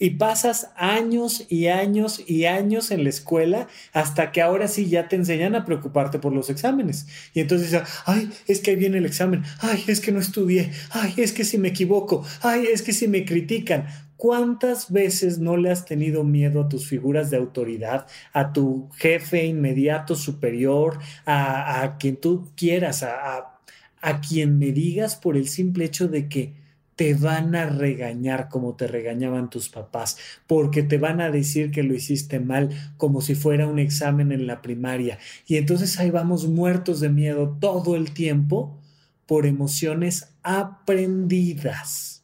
[0.00, 5.08] y pasas años y años y años en la escuela hasta que ahora sí ya
[5.08, 7.06] te enseñan a preocuparte por los exámenes.
[7.34, 11.12] Y entonces ay, es que ahí viene el examen, ay, es que no estudié, ay,
[11.18, 13.86] es que si me equivoco, ay, es que si me critican.
[14.16, 19.46] ¿Cuántas veces no le has tenido miedo a tus figuras de autoridad, a tu jefe
[19.46, 23.58] inmediato superior, a, quien tú quieras, a,
[24.02, 26.59] a quien me digas por el simple hecho de que
[27.00, 31.82] te van a regañar como te regañaban tus papás, porque te van a decir que
[31.82, 35.18] lo hiciste mal, como si fuera un examen en la primaria.
[35.46, 38.78] Y entonces ahí vamos muertos de miedo todo el tiempo
[39.24, 42.22] por emociones aprendidas.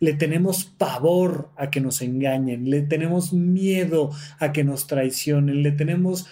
[0.00, 5.72] Le tenemos pavor a que nos engañen, le tenemos miedo a que nos traicionen, le
[5.72, 6.28] tenemos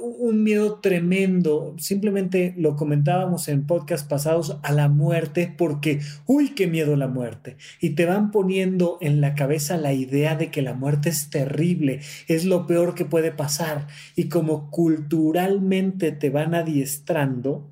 [0.00, 6.66] un miedo tremendo, simplemente lo comentábamos en podcast pasados, a la muerte, porque, uy, qué
[6.66, 7.56] miedo la muerte.
[7.80, 12.00] Y te van poniendo en la cabeza la idea de que la muerte es terrible,
[12.28, 13.86] es lo peor que puede pasar.
[14.14, 17.70] Y como culturalmente te van adiestrando,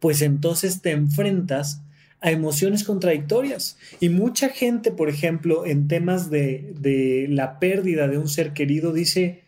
[0.00, 1.82] pues entonces te enfrentas
[2.20, 3.78] a emociones contradictorias.
[4.00, 8.92] Y mucha gente, por ejemplo, en temas de, de la pérdida de un ser querido,
[8.92, 9.44] dice,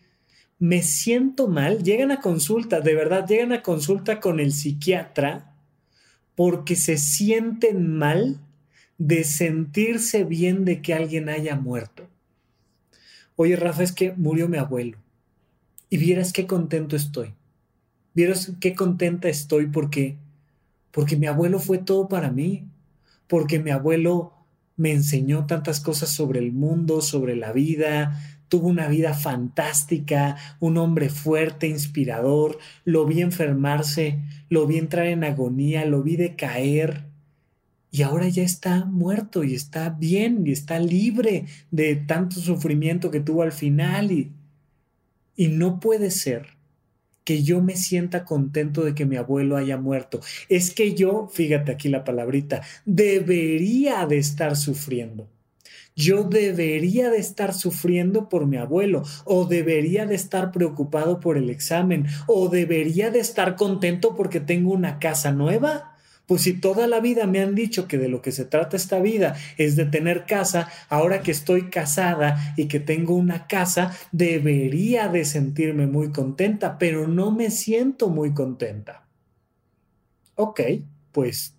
[0.61, 5.57] me siento mal, llegan a consulta, de verdad, llegan a consulta con el psiquiatra
[6.37, 8.39] porque se sienten mal
[8.99, 12.07] de sentirse bien de que alguien haya muerto.
[13.37, 14.99] Oye, Rafa, es que murió mi abuelo.
[15.89, 17.33] Y vieras qué contento estoy.
[18.15, 20.19] Vieras qué contenta estoy porque
[20.91, 22.65] porque mi abuelo fue todo para mí,
[23.29, 24.33] porque mi abuelo
[24.77, 30.77] me enseñó tantas cosas sobre el mundo, sobre la vida, tuvo una vida fantástica, un
[30.77, 34.19] hombre fuerte, inspirador, lo vi enfermarse,
[34.51, 37.07] lo vi entrar en agonía, lo vi decaer
[37.93, 43.21] y ahora ya está muerto y está bien y está libre de tanto sufrimiento que
[43.21, 44.33] tuvo al final y,
[45.37, 46.49] y no puede ser
[47.23, 50.19] que yo me sienta contento de que mi abuelo haya muerto.
[50.49, 55.29] Es que yo, fíjate aquí la palabrita, debería de estar sufriendo
[55.97, 61.51] yo debería de estar sufriendo por mi abuelo, o debería de estar preocupado por el
[61.51, 65.97] examen, o debería de estar contento porque tengo una casa nueva.
[66.27, 69.01] Pues si toda la vida me han dicho que de lo que se trata esta
[69.01, 75.09] vida es de tener casa, ahora que estoy casada y que tengo una casa, debería
[75.09, 79.09] de sentirme muy contenta, pero no me siento muy contenta.
[80.37, 80.61] Ok,
[81.11, 81.57] pues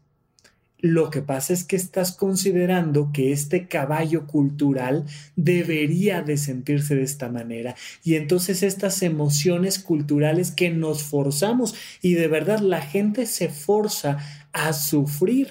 [0.82, 7.04] lo que pasa es que estás considerando que este caballo cultural debería de sentirse de
[7.04, 7.76] esta manera.
[8.04, 14.18] Y entonces estas emociones culturales que nos forzamos y de verdad la gente se forza
[14.54, 15.50] a sufrir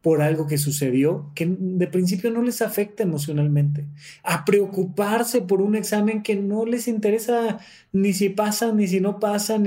[0.00, 3.86] por algo que sucedió que de principio no les afecta emocionalmente,
[4.24, 7.60] a preocuparse por un examen que no les interesa
[7.92, 9.60] ni si pasa ni si no pasa,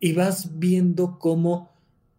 [0.00, 1.73] y vas viendo cómo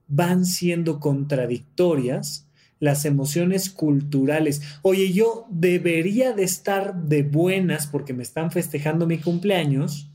[0.08, 2.46] van siendo contradictorias
[2.80, 4.62] las emociones culturales.
[4.82, 10.10] Oye, yo debería de estar de buenas porque me están festejando mi cumpleaños,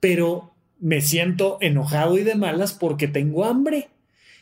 [0.00, 3.88] pero me siento enojado y de malas porque tengo hambre.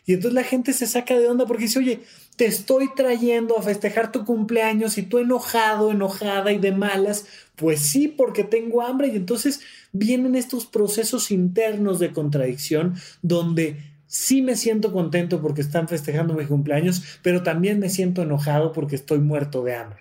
[0.04, 2.00] Y entonces la gente se saca de onda porque dice, oye,
[2.36, 7.80] te estoy trayendo a festejar tu cumpleaños y tú enojado, enojada y de malas, pues
[7.80, 9.08] sí, porque tengo hambre.
[9.08, 9.60] Y entonces
[9.92, 16.46] vienen estos procesos internos de contradicción donde sí me siento contento porque están festejando mi
[16.46, 20.00] cumpleaños, pero también me siento enojado porque estoy muerto de hambre.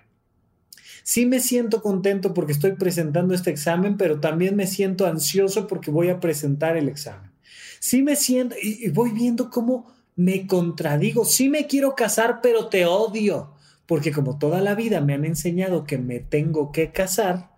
[1.03, 5.91] Sí me siento contento porque estoy presentando este examen, pero también me siento ansioso porque
[5.91, 7.31] voy a presentar el examen.
[7.79, 11.23] Sí me siento y, voy viendo cómo me contradigo.
[11.23, 13.53] Sí me quiero casar, pero te odio.
[13.85, 17.54] Porque como toda la vida me han enseñado que me tengo que casar,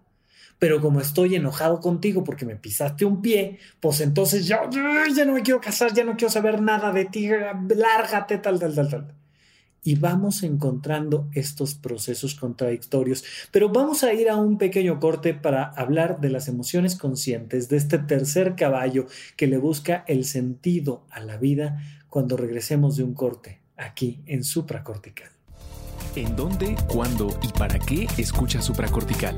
[0.60, 5.34] pero como estoy enojado contigo porque me pisaste un pie, pues entonces ya, ya no
[5.34, 9.14] me quiero casar, ya no quiero saber nada de ti, lárgate, tal, tal, tal, tal.
[9.84, 13.24] Y vamos encontrando estos procesos contradictorios.
[13.52, 17.78] Pero vamos a ir a un pequeño corte para hablar de las emociones conscientes, de
[17.78, 23.14] este tercer caballo que le busca el sentido a la vida cuando regresemos de un
[23.14, 25.30] corte aquí en supracortical.
[26.16, 29.36] ¿En dónde, cuándo y para qué escucha supracortical?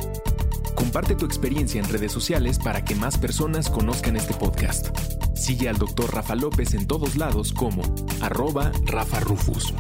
[0.76, 4.90] Comparte tu experiencia en redes sociales para que más personas conozcan este podcast.
[5.36, 6.14] Sigue al Dr.
[6.14, 7.82] Rafa López en todos lados como
[8.22, 9.74] arroba Rafa Rufus.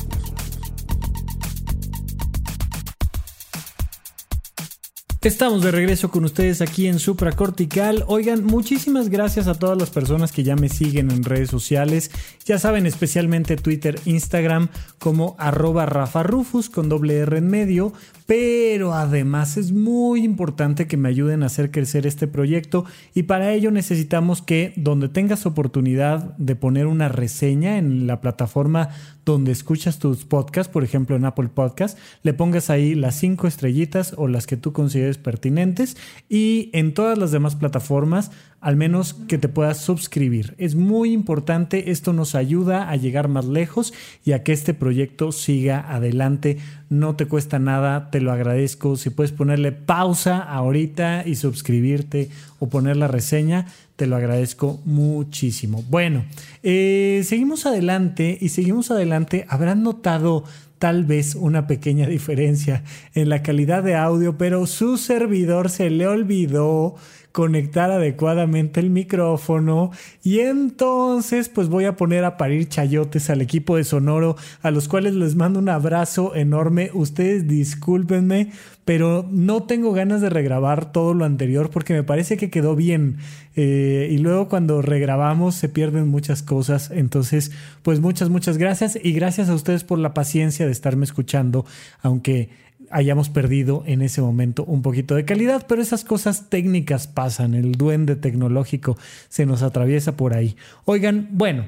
[5.21, 8.05] Estamos de regreso con ustedes aquí en Supracortical.
[8.07, 12.09] Oigan, muchísimas gracias a todas las personas que ya me siguen en redes sociales.
[12.45, 16.25] Ya saben, especialmente Twitter, Instagram, como arroba Rafa
[16.71, 17.91] con doble R en medio.
[18.27, 23.51] Pero además es muy importante que me ayuden a hacer crecer este proyecto y para
[23.53, 28.89] ello necesitamos que donde tengas oportunidad de poner una reseña en la plataforma
[29.25, 34.13] donde escuchas tus podcasts, por ejemplo en Apple Podcast, le pongas ahí las cinco estrellitas
[34.15, 35.97] o las que tú consideres pertinentes
[36.29, 40.53] y en todas las demás plataformas al menos que te puedas suscribir.
[40.57, 43.93] Es muy importante, esto nos ayuda a llegar más lejos
[44.25, 46.57] y a que este proyecto siga adelante.
[46.89, 48.97] No te cuesta nada, te lo agradezco.
[48.97, 55.83] Si puedes ponerle pausa ahorita y suscribirte o poner la reseña, te lo agradezco muchísimo.
[55.89, 56.25] Bueno,
[56.63, 59.45] eh, seguimos adelante y seguimos adelante.
[59.47, 60.43] Habrán notado
[60.79, 66.07] tal vez una pequeña diferencia en la calidad de audio, pero su servidor se le
[66.07, 66.95] olvidó
[67.31, 69.91] conectar adecuadamente el micrófono
[70.23, 74.87] y entonces pues voy a poner a parir chayotes al equipo de Sonoro a los
[74.87, 76.89] cuales les mando un abrazo enorme.
[76.93, 78.51] Ustedes discúlpenme,
[78.83, 83.17] pero no tengo ganas de regrabar todo lo anterior porque me parece que quedó bien
[83.55, 86.89] eh, y luego cuando regrabamos se pierden muchas cosas.
[86.91, 87.51] Entonces
[87.83, 91.65] pues muchas, muchas gracias y gracias a ustedes por la paciencia de estarme escuchando,
[92.01, 92.49] aunque
[92.91, 97.73] hayamos perdido en ese momento un poquito de calidad, pero esas cosas técnicas pasan, el
[97.73, 98.97] duende tecnológico
[99.29, 100.55] se nos atraviesa por ahí.
[100.85, 101.67] Oigan, bueno,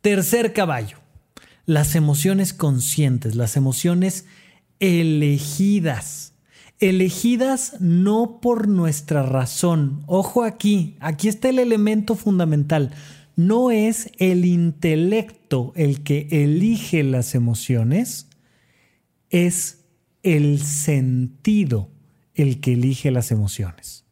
[0.00, 0.98] tercer caballo,
[1.66, 4.26] las emociones conscientes, las emociones
[4.80, 6.34] elegidas.
[6.80, 10.04] Elegidas no por nuestra razón.
[10.06, 12.92] Ojo aquí, aquí está el elemento fundamental.
[13.34, 18.28] No es el intelecto el que elige las emociones,
[19.30, 19.77] es
[20.36, 21.90] el sentido
[22.34, 24.04] el que elige las emociones.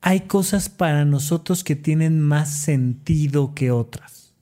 [0.00, 4.34] Hay cosas para nosotros que tienen más sentido que otras.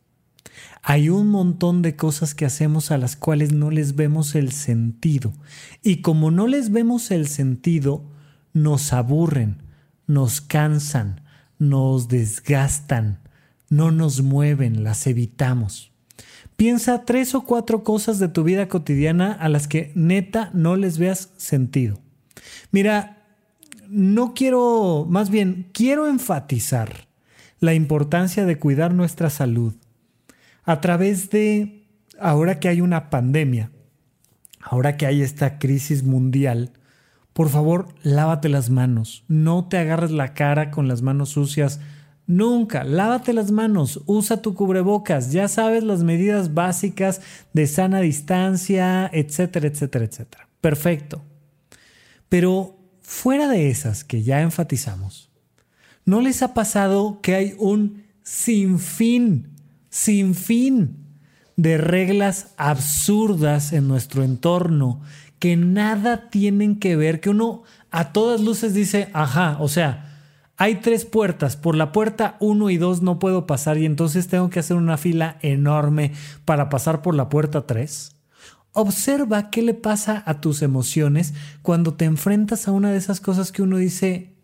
[0.83, 5.33] Hay un montón de cosas que hacemos a las cuales no les vemos el sentido.
[5.83, 8.05] Y como no les vemos el sentido,
[8.53, 9.63] nos aburren,
[10.07, 11.21] nos cansan,
[11.59, 13.21] nos desgastan,
[13.69, 15.90] no nos mueven, las evitamos.
[16.61, 20.99] Piensa tres o cuatro cosas de tu vida cotidiana a las que neta no les
[20.99, 21.99] veas sentido.
[22.71, 23.25] Mira,
[23.89, 27.09] no quiero, más bien, quiero enfatizar
[27.61, 29.73] la importancia de cuidar nuestra salud
[30.63, 31.87] a través de,
[32.21, 33.71] ahora que hay una pandemia,
[34.61, 36.73] ahora que hay esta crisis mundial,
[37.33, 41.81] por favor, lávate las manos, no te agarres la cara con las manos sucias
[42.31, 49.11] Nunca, lávate las manos, usa tu cubrebocas, ya sabes las medidas básicas de sana distancia,
[49.13, 50.49] etcétera, etcétera, etcétera.
[50.61, 51.25] Perfecto.
[52.29, 55.29] Pero fuera de esas que ya enfatizamos,
[56.05, 59.49] ¿no les ha pasado que hay un sinfín,
[59.89, 60.99] sinfín
[61.57, 65.01] de reglas absurdas en nuestro entorno
[65.41, 70.10] que nada tienen que ver, que uno a todas luces dice, ajá, o sea,
[70.61, 74.51] hay tres puertas, por la puerta 1 y 2 no puedo pasar y entonces tengo
[74.51, 76.13] que hacer una fila enorme
[76.45, 78.15] para pasar por la puerta 3.
[78.75, 81.33] Observa qué le pasa a tus emociones
[81.63, 84.37] cuando te enfrentas a una de esas cosas que uno dice,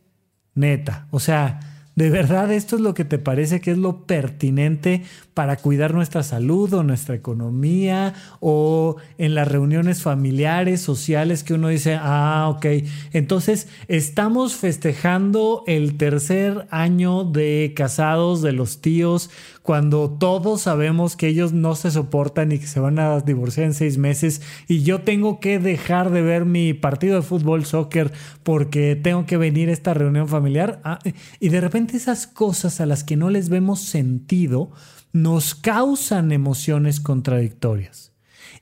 [0.54, 5.02] neta, o sea, ¿De verdad esto es lo que te parece que es lo pertinente
[5.32, 11.68] para cuidar nuestra salud o nuestra economía o en las reuniones familiares, sociales que uno
[11.68, 12.66] dice, ah, ok,
[13.14, 19.30] entonces estamos festejando el tercer año de casados de los tíos
[19.62, 23.74] cuando todos sabemos que ellos no se soportan y que se van a divorciar en
[23.74, 28.96] seis meses y yo tengo que dejar de ver mi partido de fútbol, soccer, porque
[28.96, 30.80] tengo que venir a esta reunión familiar.
[30.84, 31.00] Ah,
[31.40, 34.70] y de repente esas cosas a las que no les vemos sentido
[35.12, 38.12] nos causan emociones contradictorias.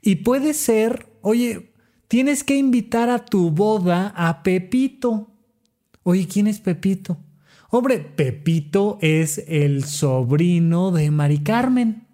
[0.01, 1.71] Y puede ser, oye,
[2.07, 5.31] tienes que invitar a tu boda a Pepito.
[6.03, 7.17] Oye, ¿quién es Pepito?
[7.69, 12.04] Hombre, Pepito es el sobrino de Mari Carmen.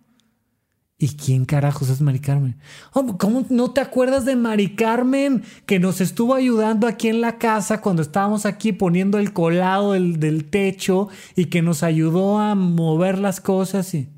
[1.02, 2.58] ¿Y quién carajos es Mari Carmen?
[2.91, 7.82] ¿Cómo no te acuerdas de Mari Carmen que nos estuvo ayudando aquí en la casa
[7.82, 13.41] cuando estábamos aquí poniendo el colado del, techo y que nos ayudó a mover las
[13.41, 13.95] cosas?
[13.95, 14.10] Y,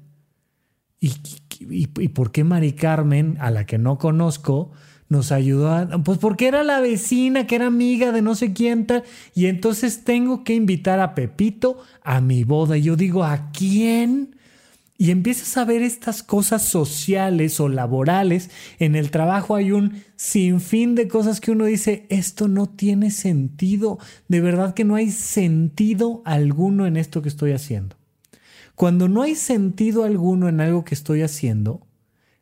[1.00, 1.14] y,
[1.62, 4.74] y por qué Mari Carmen, a la que no conozco,
[5.08, 8.88] nos ayudó a, pues porque era la vecina que era amiga de no sé quién
[8.88, 9.04] tal,
[9.34, 12.76] y entonces tengo que invitar a Pepito a mi boda.
[12.76, 14.36] Y yo digo, ¿a quién?
[15.04, 18.50] Y empiezas a ver estas cosas sociales o laborales.
[18.80, 24.00] En el trabajo hay un sinfín de cosas que uno dice, esto no tiene sentido.
[24.30, 27.98] De verdad que no hay sentido alguno en esto que estoy haciendo.
[28.76, 31.86] Cuando no hay sentido alguno en algo que estoy haciendo,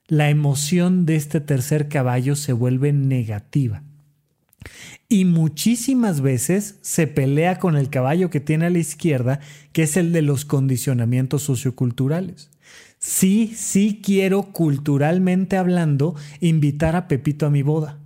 [0.06, 3.82] la emoción de este tercer caballo se vuelve negativa.
[5.10, 9.40] Y muchísimas veces se pelea con el caballo que tiene a la izquierda,
[9.74, 12.51] que es el de los condicionamientos socioculturales.
[13.04, 17.98] Sí, sí quiero culturalmente hablando invitar a Pepito a mi boda,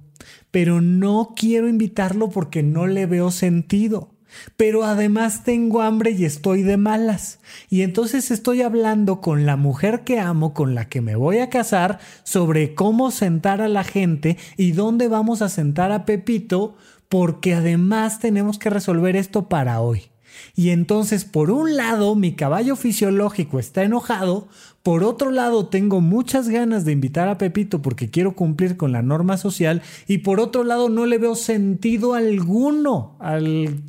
[0.52, 4.16] pero no quiero invitarlo porque no le veo sentido
[4.58, 7.40] pero además tengo hambre y estoy de malas.
[7.70, 11.50] Y entonces estoy hablando con la mujer que amo, con la que me voy a
[11.50, 16.76] casar, sobre cómo sentar a la gente y dónde vamos a sentar a Pepito,
[17.08, 20.10] porque además tenemos que resolver esto para hoy.
[20.56, 24.48] Y entonces, por un lado, mi caballo fisiológico está enojado,
[24.86, 29.02] por otro lado, tengo muchas ganas de invitar a Pepito porque quiero cumplir con la
[29.02, 33.82] norma social y por otro lado, no le veo sentido alguno al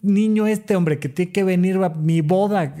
[0.00, 2.72] niño este, hombre, que tiene que venir a mi boda.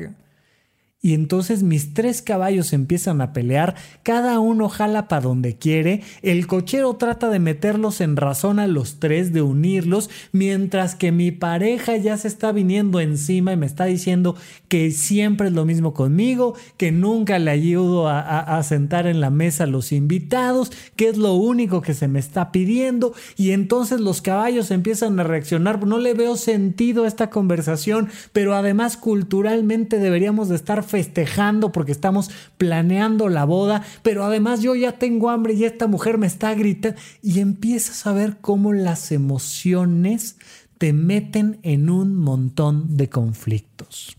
[1.00, 6.48] Y entonces mis tres caballos empiezan a pelear, cada uno jala para donde quiere, el
[6.48, 11.96] cochero trata de meterlos en razón a los tres, de unirlos, mientras que mi pareja
[11.96, 14.34] ya se está viniendo encima y me está diciendo
[14.66, 19.64] que siempre es lo mismo conmigo, que nunca le ayudo a, sentar en la mesa
[19.64, 24.20] a los invitados, que es lo único que se me está pidiendo, y entonces los
[24.20, 30.48] caballos empiezan a reaccionar, no le veo sentido a esta conversación, pero además culturalmente deberíamos
[30.48, 35.62] de estar festejando porque estamos planeando la boda, pero además yo ya tengo hambre y
[35.62, 40.38] esta mujer me está gritando y empiezas a ver cómo las emociones
[40.76, 44.16] te meten en un montón de conflictos.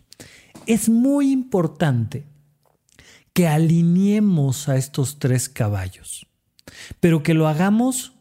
[0.68, 2.24] Es muy importante
[3.34, 6.28] que alineemos a estos tres caballos,
[7.02, 8.14] pero que lo hagamos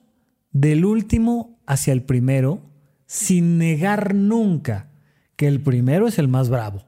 [0.50, 2.60] del último hacia el primero
[3.06, 4.90] sin negar nunca
[5.36, 6.87] que el primero es el más bravo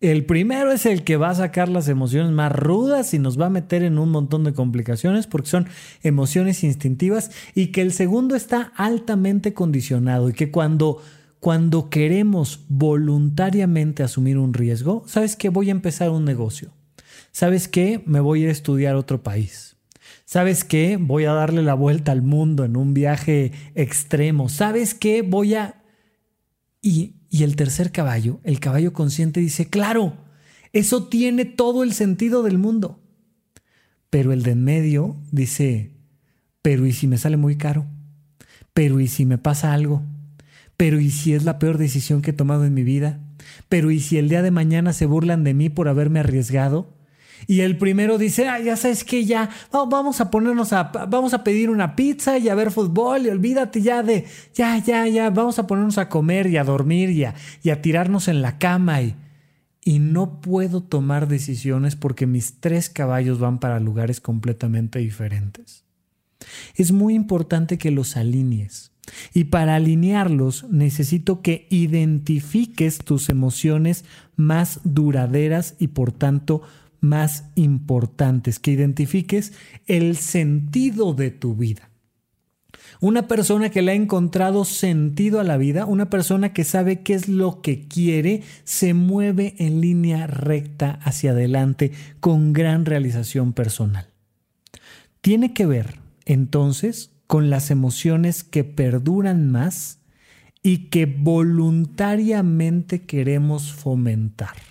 [0.00, 3.46] el primero es el que va a sacar las emociones más rudas y nos va
[3.46, 5.68] a meter en un montón de complicaciones porque son
[6.02, 11.00] emociones instintivas y que el segundo está altamente condicionado y que cuando
[11.40, 15.50] cuando queremos voluntariamente asumir un riesgo, ¿sabes qué?
[15.50, 16.72] Voy a empezar un negocio.
[17.30, 18.02] ¿Sabes qué?
[18.06, 19.76] Me voy a ir a estudiar otro país.
[20.24, 20.96] ¿Sabes qué?
[20.96, 24.48] Voy a darle la vuelta al mundo en un viaje extremo.
[24.48, 25.22] ¿Sabes qué?
[25.22, 25.82] Voy a...
[26.82, 30.16] Y y el tercer caballo, el caballo consciente, dice, claro,
[30.72, 33.00] eso tiene todo el sentido del mundo.
[34.10, 35.92] Pero el de en medio dice,
[36.62, 37.86] pero ¿y si me sale muy caro?
[38.72, 40.02] Pero ¿y si me pasa algo?
[40.76, 43.20] Pero ¿y si es la peor decisión que he tomado en mi vida?
[43.68, 46.97] Pero ¿y si el día de mañana se burlan de mí por haberme arriesgado?
[47.46, 51.70] Y el primero dice, ya sabes que ya, vamos a ponernos a, vamos a pedir
[51.70, 55.66] una pizza y a ver fútbol y olvídate ya de, ya, ya, ya, vamos a
[55.66, 59.14] ponernos a comer y a dormir y a, y a tirarnos en la cama y,
[59.84, 65.84] y no puedo tomar decisiones porque mis tres caballos van para lugares completamente diferentes.
[66.74, 68.92] Es muy importante que los alinees.
[69.32, 74.04] Y para alinearlos necesito que identifiques tus emociones
[74.36, 76.62] más duraderas y por tanto
[77.00, 79.52] más importantes, que identifiques
[79.86, 81.90] el sentido de tu vida.
[83.00, 87.14] Una persona que le ha encontrado sentido a la vida, una persona que sabe qué
[87.14, 94.08] es lo que quiere, se mueve en línea recta hacia adelante con gran realización personal.
[95.20, 100.00] Tiene que ver, entonces, con las emociones que perduran más
[100.62, 104.67] y que voluntariamente queremos fomentar.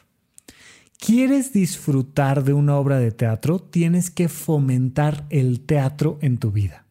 [1.00, 3.60] ¿Quieres disfrutar de una obra de teatro?
[3.60, 6.86] Tienes que fomentar el teatro en tu vida.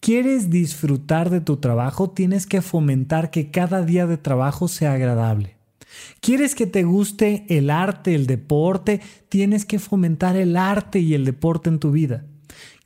[0.00, 2.10] ¿Quieres disfrutar de tu trabajo?
[2.10, 5.56] Tienes que fomentar que cada día de trabajo sea agradable.
[6.20, 9.00] ¿Quieres que te guste el arte, el deporte?
[9.30, 12.26] Tienes que fomentar el arte y el deporte en tu vida.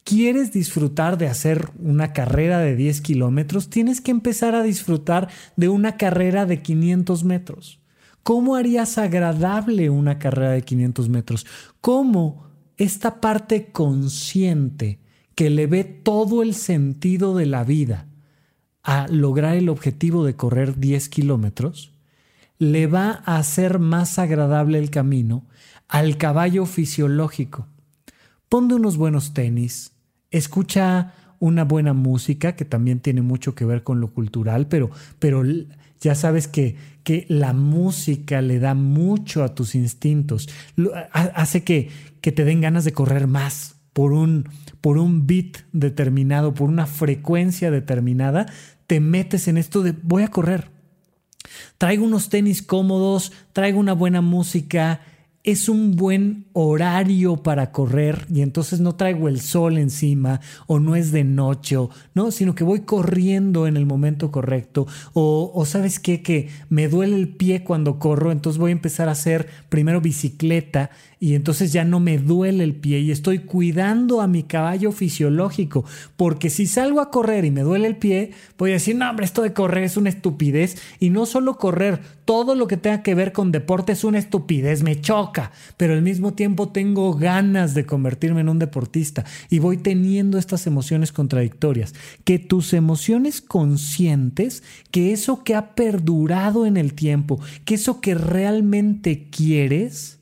[0.04, 3.68] ¿Quieres disfrutar de hacer una carrera de 10 kilómetros?
[3.68, 7.80] Tienes que empezar a disfrutar de una carrera de 500 metros.
[8.28, 11.46] ¿Cómo harías agradable una carrera de 500 metros?
[11.80, 14.98] ¿Cómo esta parte consciente
[15.34, 18.06] que le ve todo el sentido de la vida
[18.82, 21.94] a lograr el objetivo de correr 10 kilómetros,
[22.58, 25.46] le va a hacer más agradable el camino
[25.88, 27.66] al caballo fisiológico.
[28.50, 29.92] Ponte unos buenos tenis,
[30.30, 35.42] escucha una buena música que también tiene mucho que ver con lo cultural, pero, pero
[36.00, 40.48] ya sabes que, que la música le da mucho a tus instintos,
[41.12, 41.90] hace que,
[42.20, 44.48] que te den ganas de correr más por un,
[44.80, 48.46] por un beat determinado, por una frecuencia determinada,
[48.86, 50.70] te metes en esto de voy a correr.
[51.78, 55.00] Traigo unos tenis cómodos, traigo una buena música,
[55.50, 60.94] es un buen horario para correr y entonces no traigo el sol encima o no
[60.94, 61.76] es de noche,
[62.14, 66.88] no, sino que voy corriendo en el momento correcto o, o sabes qué, que me
[66.88, 70.90] duele el pie cuando corro, entonces voy a empezar a hacer primero bicicleta
[71.20, 75.84] y entonces ya no me duele el pie y estoy cuidando a mi caballo fisiológico,
[76.16, 79.24] porque si salgo a correr y me duele el pie, voy a decir, no, hombre,
[79.24, 83.14] esto de correr es una estupidez y no solo correr, todo lo que tenga que
[83.14, 85.37] ver con deporte es una estupidez, me choca,
[85.76, 90.66] pero al mismo tiempo tengo ganas de convertirme en un deportista y voy teniendo estas
[90.66, 97.74] emociones contradictorias, que tus emociones conscientes, que eso que ha perdurado en el tiempo, que
[97.74, 100.18] eso que realmente quieres,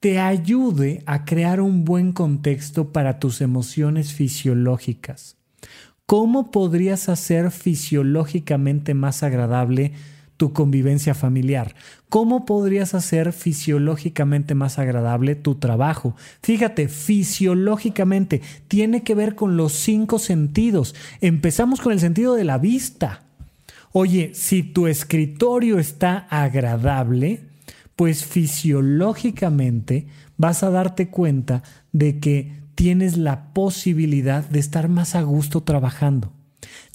[0.00, 5.36] te ayude a crear un buen contexto para tus emociones fisiológicas.
[6.06, 9.92] ¿Cómo podrías hacer fisiológicamente más agradable
[10.38, 11.74] tu convivencia familiar?
[12.08, 16.16] ¿Cómo podrías hacer fisiológicamente más agradable tu trabajo?
[16.42, 20.94] Fíjate, fisiológicamente tiene que ver con los cinco sentidos.
[21.20, 23.24] Empezamos con el sentido de la vista.
[23.92, 27.42] Oye, si tu escritorio está agradable,
[27.96, 31.62] pues fisiológicamente vas a darte cuenta
[31.92, 36.32] de que tienes la posibilidad de estar más a gusto trabajando.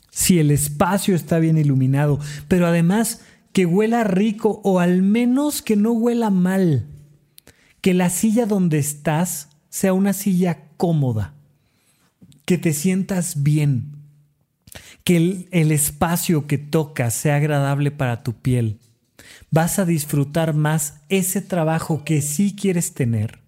[0.10, 3.22] Si el espacio está bien iluminado, pero además
[3.54, 6.88] que huela rico o al menos que no huela mal.
[7.82, 11.36] Que la silla donde estás sea una silla cómoda.
[12.46, 13.94] Que te sientas bien.
[15.04, 18.80] Que el, espacio que tocas sea agradable para tu piel
[19.52, 23.44] vas a disfrutar más ese trabajo que sí quieres tener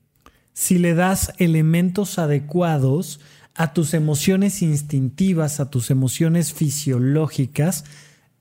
[0.54, 3.20] si le das elementos adecuados
[3.56, 7.86] a tus emociones instintivas, a tus emociones fisiológicas,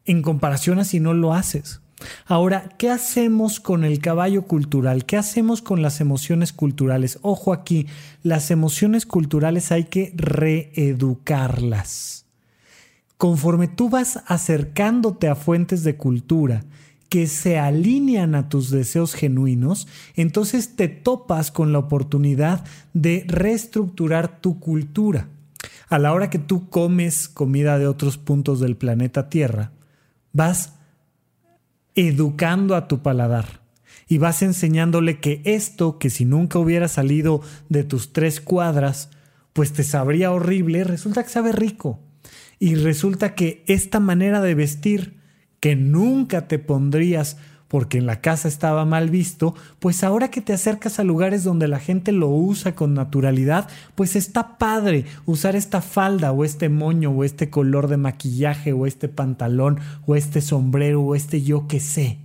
[0.06, 1.80] en comparación a si no lo haces.
[2.26, 5.06] Ahora, ¿qué hacemos con el caballo cultural?
[5.06, 7.20] ¿Qué hacemos con las emociones culturales?
[7.22, 7.86] Ojo aquí,
[8.22, 12.26] las emociones culturales hay que reeducarlas.
[13.16, 16.64] Conforme tú vas acercándote a fuentes de cultura
[17.08, 19.86] que se alinean a tus deseos genuinos,
[20.16, 25.28] entonces te topas con la oportunidad de reestructurar tu cultura.
[25.88, 29.70] A la hora que tú comes comida de otros puntos del planeta Tierra,
[30.34, 30.74] vas
[31.94, 33.62] educando a tu paladar
[34.06, 39.08] y vas enseñándole que esto, que si nunca hubiera salido de tus tres cuadras,
[39.54, 42.00] pues te sabría horrible, resulta que sabe rico.
[42.58, 45.20] Y resulta que esta manera de vestir
[45.60, 47.38] que nunca te pondrías
[47.74, 51.66] porque en la casa estaba mal visto, pues ahora que te acercas a lugares donde
[51.66, 57.10] la gente lo usa con naturalidad, pues está padre usar esta falda o este moño
[57.10, 61.80] o este color de maquillaje o este pantalón o este sombrero o este yo que
[61.80, 62.18] sé.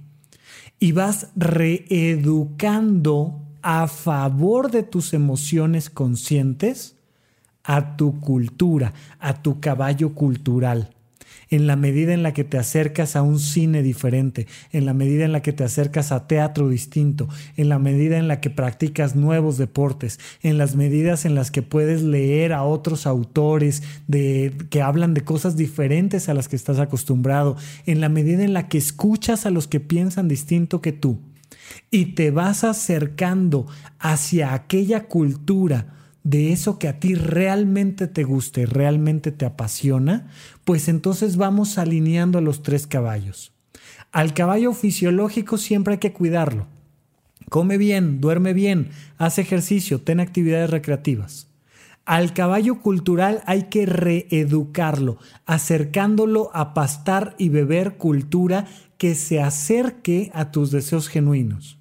[0.80, 6.95] Y vas reeducando a favor de tus emociones conscientes
[7.64, 10.93] a tu cultura, a tu caballo cultural.
[11.50, 15.26] En la medida en la que te acercas a un cine diferente, en la medida
[15.26, 17.28] en la que te acercas a teatro distinto,
[17.58, 21.62] en la medida en la que practicas nuevos deportes, en las medidas en las que
[21.62, 26.80] puedes leer a otros autores de, que hablan de cosas diferentes a las que estás
[26.80, 31.20] acostumbrado, en la medida en la que escuchas a los que piensan distinto que tú
[31.92, 33.68] y te vas acercando
[34.00, 35.99] hacia aquella cultura,
[36.30, 40.27] de eso que a ti realmente te guste, realmente te apasiona,
[40.63, 43.51] pues entonces vamos alineando a los tres caballos.
[44.11, 46.67] Al caballo fisiológico siempre hay que cuidarlo.
[47.49, 51.47] Come bien, duerme bien, hace ejercicio, ten actividades recreativas.
[52.05, 55.17] Al caballo cultural hay que reeducarlo,
[55.47, 58.67] acercándolo a pastar y beber cultura
[58.99, 61.80] que se acerque a tus deseos genuinos.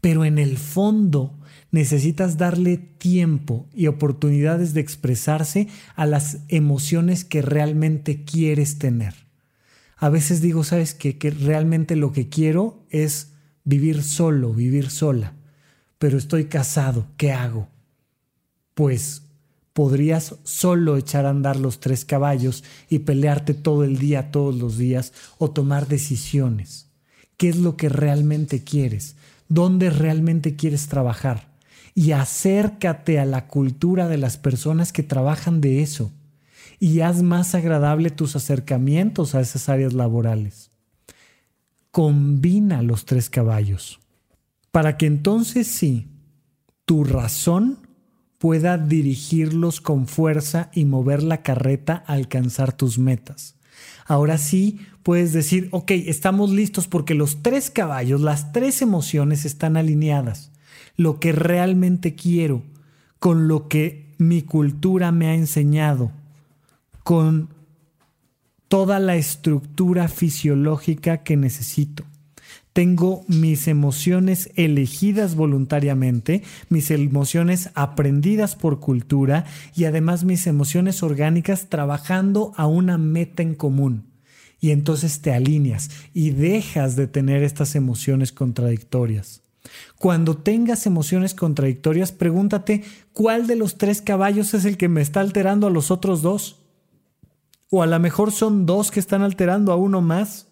[0.00, 1.39] Pero en el fondo,
[1.70, 9.14] necesitas darle tiempo y oportunidades de expresarse a las emociones que realmente quieres tener.
[9.96, 11.18] A veces digo, ¿sabes qué?
[11.18, 13.32] Que realmente lo que quiero es
[13.64, 15.34] vivir solo, vivir sola.
[15.98, 17.68] Pero estoy casado, ¿qué hago?
[18.74, 19.22] Pues
[19.74, 24.78] podrías solo echar a andar los tres caballos y pelearte todo el día, todos los
[24.78, 26.88] días, o tomar decisiones.
[27.36, 29.16] ¿Qué es lo que realmente quieres?
[29.48, 31.49] ¿Dónde realmente quieres trabajar?
[31.94, 36.12] Y acércate a la cultura de las personas que trabajan de eso
[36.78, 40.70] y haz más agradable tus acercamientos a esas áreas laborales.
[41.90, 44.00] Combina los tres caballos
[44.70, 46.06] para que entonces sí,
[46.84, 47.78] tu razón
[48.38, 53.56] pueda dirigirlos con fuerza y mover la carreta a alcanzar tus metas.
[54.06, 59.76] Ahora sí puedes decir, ok, estamos listos porque los tres caballos, las tres emociones están
[59.76, 60.49] alineadas
[61.00, 62.62] lo que realmente quiero,
[63.18, 66.12] con lo que mi cultura me ha enseñado,
[67.04, 67.48] con
[68.68, 72.04] toda la estructura fisiológica que necesito.
[72.74, 81.70] Tengo mis emociones elegidas voluntariamente, mis emociones aprendidas por cultura y además mis emociones orgánicas
[81.70, 84.04] trabajando a una meta en común.
[84.60, 89.40] Y entonces te alineas y dejas de tener estas emociones contradictorias.
[89.98, 92.82] Cuando tengas emociones contradictorias, pregúntate
[93.12, 96.60] cuál de los tres caballos es el que me está alterando a los otros dos.
[97.70, 100.48] O a lo mejor son dos que están alterando a uno más.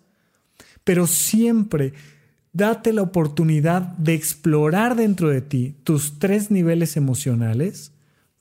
[0.85, 1.95] Pero siempre
[2.53, 7.93] date la oportunidad de explorar dentro de ti tus tres niveles emocionales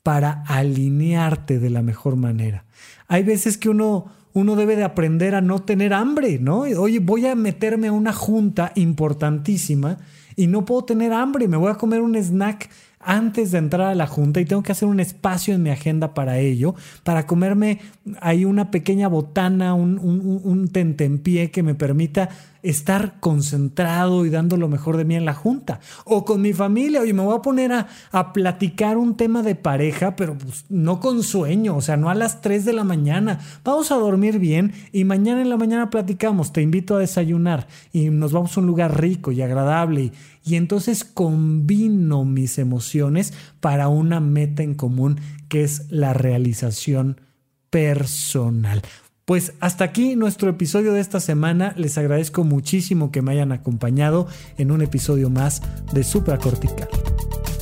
[0.04, 2.66] para alinearte de la mejor manera.
[3.08, 6.60] Hay veces que uno, uno debe de aprender a no tener hambre, ¿no?
[6.60, 9.98] Oye, voy a meterme a una junta importantísima
[10.38, 12.70] y no puedo tener hambre, me voy a comer un snack
[13.00, 16.14] antes de entrar a la junta y tengo que hacer un espacio en mi agenda
[16.14, 17.80] para ello, para comerme
[18.20, 22.30] ahí una pequeña botana, un, un, un tentempié que me permita
[22.64, 25.80] estar concentrado y dando lo mejor de mí en la junta.
[26.04, 29.56] O con mi familia, oye, me voy a poner a, a platicar un tema de
[29.56, 33.40] pareja, pero pues, no con sueño, o sea, no a las 3 de la mañana.
[33.64, 38.10] Vamos a dormir bien y mañana en la mañana platicamos, te invito a desayunar y
[38.10, 40.12] nos vamos a un lugar rico y agradable
[40.48, 45.20] y entonces combino mis emociones para una meta en común
[45.50, 47.22] que es la realización
[47.70, 48.82] personal.
[49.26, 51.74] Pues hasta aquí nuestro episodio de esta semana.
[51.76, 54.28] Les agradezco muchísimo que me hayan acompañado
[54.58, 55.62] en un episodio más
[55.94, 56.88] de Supracortical.